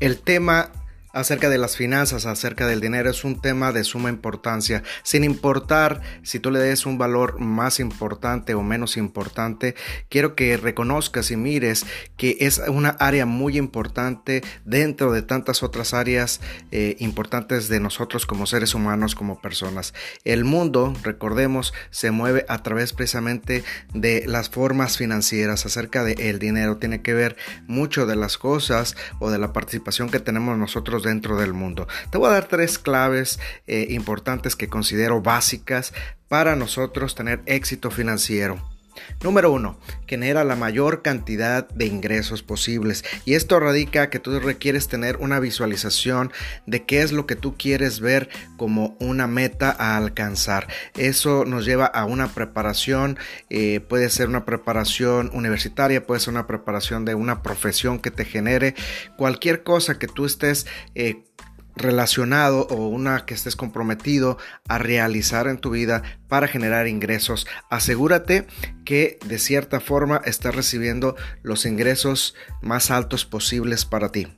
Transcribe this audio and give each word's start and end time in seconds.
El 0.00 0.18
tema 0.18 0.70
acerca 1.12 1.48
de 1.48 1.58
las 1.58 1.76
finanzas, 1.76 2.26
acerca 2.26 2.66
del 2.66 2.80
dinero, 2.80 3.10
es 3.10 3.24
un 3.24 3.40
tema 3.40 3.72
de 3.72 3.84
suma 3.84 4.08
importancia. 4.08 4.82
Sin 5.02 5.24
importar 5.24 6.00
si 6.22 6.40
tú 6.40 6.50
le 6.50 6.58
des 6.58 6.86
un 6.86 6.98
valor 6.98 7.40
más 7.40 7.80
importante 7.80 8.54
o 8.54 8.62
menos 8.62 8.96
importante, 8.96 9.74
quiero 10.08 10.34
que 10.34 10.56
reconozcas 10.56 11.30
y 11.30 11.36
mires 11.36 11.86
que 12.16 12.36
es 12.40 12.60
una 12.68 12.90
área 12.90 13.26
muy 13.26 13.58
importante 13.58 14.42
dentro 14.64 15.12
de 15.12 15.22
tantas 15.22 15.62
otras 15.62 15.94
áreas 15.94 16.40
eh, 16.70 16.96
importantes 17.00 17.68
de 17.68 17.80
nosotros 17.80 18.26
como 18.26 18.46
seres 18.46 18.74
humanos, 18.74 19.14
como 19.14 19.40
personas. 19.40 19.94
El 20.24 20.44
mundo, 20.44 20.94
recordemos, 21.02 21.72
se 21.90 22.10
mueve 22.10 22.44
a 22.48 22.62
través 22.62 22.92
precisamente 22.92 23.64
de 23.94 24.24
las 24.26 24.50
formas 24.50 24.96
financieras 24.96 25.66
acerca 25.66 26.04
del 26.04 26.38
dinero. 26.38 26.76
Tiene 26.76 27.02
que 27.02 27.14
ver 27.14 27.36
mucho 27.66 28.06
de 28.06 28.16
las 28.16 28.38
cosas 28.38 28.96
o 29.18 29.30
de 29.30 29.38
la 29.38 29.52
participación 29.52 30.10
que 30.10 30.20
tenemos 30.20 30.56
nosotros 30.58 30.99
dentro 31.02 31.36
del 31.36 31.52
mundo. 31.52 31.88
Te 32.10 32.18
voy 32.18 32.28
a 32.28 32.32
dar 32.32 32.46
tres 32.46 32.78
claves 32.78 33.40
eh, 33.66 33.86
importantes 33.90 34.56
que 34.56 34.68
considero 34.68 35.20
básicas 35.20 35.92
para 36.28 36.56
nosotros 36.56 37.14
tener 37.14 37.42
éxito 37.46 37.90
financiero. 37.90 38.69
Número 39.22 39.52
uno, 39.52 39.78
genera 40.06 40.44
la 40.44 40.56
mayor 40.56 41.02
cantidad 41.02 41.68
de 41.68 41.86
ingresos 41.86 42.42
posibles. 42.42 43.04
Y 43.24 43.34
esto 43.34 43.60
radica 43.60 44.10
que 44.10 44.18
tú 44.18 44.38
requieres 44.40 44.88
tener 44.88 45.16
una 45.18 45.40
visualización 45.40 46.32
de 46.66 46.84
qué 46.84 47.02
es 47.02 47.12
lo 47.12 47.26
que 47.26 47.36
tú 47.36 47.56
quieres 47.56 48.00
ver 48.00 48.28
como 48.56 48.96
una 49.00 49.26
meta 49.26 49.74
a 49.78 49.96
alcanzar. 49.96 50.68
Eso 50.96 51.44
nos 51.44 51.64
lleva 51.64 51.86
a 51.86 52.04
una 52.04 52.28
preparación, 52.28 53.18
eh, 53.48 53.80
puede 53.80 54.10
ser 54.10 54.28
una 54.28 54.44
preparación 54.44 55.30
universitaria, 55.32 56.06
puede 56.06 56.20
ser 56.20 56.32
una 56.32 56.46
preparación 56.46 57.04
de 57.04 57.14
una 57.14 57.42
profesión 57.42 57.98
que 57.98 58.10
te 58.10 58.24
genere 58.24 58.74
cualquier 59.16 59.62
cosa 59.62 59.98
que 59.98 60.06
tú 60.06 60.24
estés 60.24 60.66
eh, 60.94 61.24
relacionado 61.76 62.66
o 62.70 62.88
una 62.88 63.24
que 63.26 63.34
estés 63.34 63.56
comprometido 63.56 64.38
a 64.68 64.78
realizar 64.78 65.46
en 65.46 65.58
tu 65.58 65.70
vida 65.70 66.02
para 66.28 66.48
generar 66.48 66.86
ingresos. 66.86 67.46
Asegúrate 67.70 68.46
que 68.84 69.18
de 69.24 69.38
cierta 69.38 69.80
forma 69.80 70.20
estás 70.24 70.54
recibiendo 70.54 71.16
los 71.42 71.66
ingresos 71.66 72.34
más 72.62 72.90
altos 72.90 73.24
posibles 73.24 73.84
para 73.84 74.10
ti. 74.10 74.28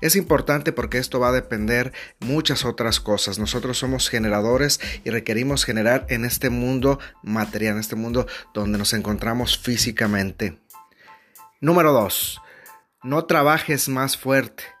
Es 0.00 0.16
importante 0.16 0.72
porque 0.72 0.98
esto 0.98 1.20
va 1.20 1.28
a 1.28 1.32
depender 1.32 1.92
muchas 2.20 2.64
otras 2.64 3.00
cosas. 3.00 3.38
Nosotros 3.38 3.78
somos 3.78 4.08
generadores 4.08 4.80
y 5.04 5.10
requerimos 5.10 5.64
generar 5.64 6.06
en 6.08 6.24
este 6.24 6.50
mundo 6.50 6.98
material, 7.22 7.74
en 7.74 7.80
este 7.80 7.96
mundo 7.96 8.26
donde 8.54 8.78
nos 8.78 8.92
encontramos 8.92 9.58
físicamente. 9.58 10.60
Número 11.60 11.92
2. 11.92 12.40
No 13.02 13.24
trabajes 13.24 13.88
más 13.88 14.16
fuerte 14.16 14.77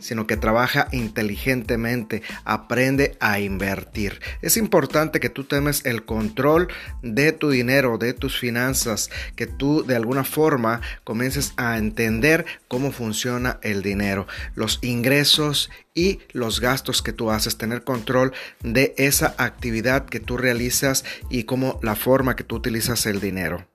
sino 0.00 0.26
que 0.26 0.36
trabaja 0.36 0.88
inteligentemente, 0.92 2.22
aprende 2.44 3.16
a 3.20 3.40
invertir. 3.40 4.20
Es 4.42 4.56
importante 4.56 5.20
que 5.20 5.30
tú 5.30 5.44
temes 5.44 5.84
el 5.86 6.04
control 6.04 6.68
de 7.02 7.32
tu 7.32 7.50
dinero, 7.50 7.98
de 7.98 8.12
tus 8.12 8.38
finanzas, 8.38 9.10
que 9.36 9.46
tú 9.46 9.84
de 9.84 9.96
alguna 9.96 10.24
forma 10.24 10.80
comiences 11.04 11.52
a 11.56 11.78
entender 11.78 12.46
cómo 12.68 12.92
funciona 12.92 13.58
el 13.62 13.82
dinero, 13.82 14.26
los 14.54 14.78
ingresos 14.82 15.70
y 15.94 16.20
los 16.32 16.60
gastos 16.60 17.02
que 17.02 17.12
tú 17.12 17.30
haces, 17.30 17.58
tener 17.58 17.84
control 17.84 18.32
de 18.62 18.94
esa 18.96 19.34
actividad 19.38 20.06
que 20.06 20.20
tú 20.20 20.36
realizas 20.36 21.04
y 21.28 21.44
cómo 21.44 21.78
la 21.82 21.96
forma 21.96 22.36
que 22.36 22.44
tú 22.44 22.56
utilizas 22.56 23.06
el 23.06 23.20
dinero. 23.20 23.66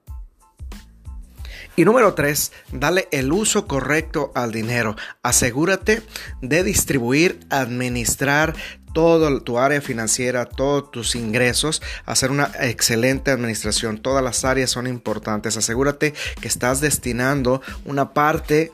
Y 1.77 1.83
número 1.83 2.13
tres, 2.13 2.53
dale 2.71 3.07
el 3.11 3.31
uso 3.33 3.67
correcto 3.67 4.31
al 4.33 4.51
dinero. 4.51 4.95
Asegúrate 5.23 6.01
de 6.41 6.63
distribuir, 6.63 7.39
administrar 7.49 8.55
todo 8.93 9.41
tu 9.41 9.59
área 9.59 9.81
financiera, 9.81 10.45
todos 10.45 10.89
tus 10.89 11.15
ingresos, 11.15 11.81
hacer 12.05 12.31
una 12.31 12.49
excelente 12.61 13.29
administración. 13.29 13.97
Todas 13.97 14.23
las 14.23 14.45
áreas 14.45 14.69
son 14.71 14.87
importantes. 14.87 15.57
Asegúrate 15.57 16.13
que 16.39 16.47
estás 16.47 16.79
destinando 16.79 17.61
una 17.83 18.13
parte 18.13 18.71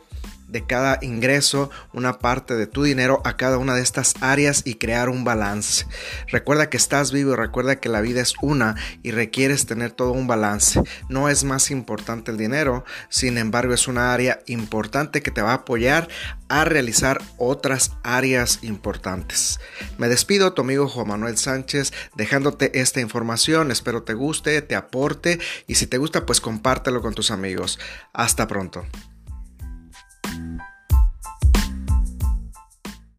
de 0.52 0.66
cada 0.66 1.00
ingreso, 1.02 1.70
una 1.94 2.20
parte 2.20 2.56
de 2.56 2.68
tu 2.68 2.84
dinero 2.84 3.22
a 3.24 3.38
cada 3.38 3.58
una 3.58 3.76
de 3.76 3.82
estas 3.82 4.16
áreas 4.22 4.64
y 4.66 4.76
crear 4.76 5.10
un 5.10 5.24
balance. 5.24 5.86
Recuerda 6.28 6.70
que 6.70 6.78
estás 6.78 7.12
vivo, 7.12 7.36
recuerda 7.36 7.80
que 7.80 7.90
la 7.90 8.02
vida 8.02 8.22
es 8.22 8.34
una 8.42 8.76
y 9.02 9.12
requieres 9.12 9.66
tener 9.66 9.92
todo 9.92 10.12
un 10.12 10.28
balance. 10.28 10.82
No 11.10 11.30
es 11.30 11.44
más 11.44 11.72
importante 11.72 12.32
el 12.32 12.38
dinero, 12.38 12.84
sin 13.10 13.38
embargo 13.38 13.74
es 13.74 13.88
una 13.88 14.14
área 14.14 14.42
importante 14.46 15.22
que 15.22 15.32
te 15.32 15.42
va 15.42 15.52
a 15.52 15.56
apoyar 15.56 16.10
a 16.50 16.66
realizar 16.66 17.22
otras 17.38 17.94
áreas 18.04 18.60
importantes. 18.62 19.60
Me 19.98 20.10
despido, 20.10 20.54
tu 20.54 20.62
amigo 20.62 20.90
Juan 20.90 21.08
Manuel 21.08 21.38
Sánchez, 21.38 21.94
dejándote 22.16 22.82
esta 22.82 23.00
información. 23.00 23.72
Espero 23.72 24.04
te 24.04 24.14
guste, 24.14 24.62
te 24.62 24.76
aporte 24.76 25.40
y 25.68 25.76
si 25.76 25.88
te 25.88 25.98
gusta, 25.98 26.26
pues 26.26 26.42
compártelo 26.42 27.02
con 27.02 27.14
tus 27.14 27.32
amigos. 27.32 27.80
Hasta 28.12 28.48
pronto. 28.48 28.86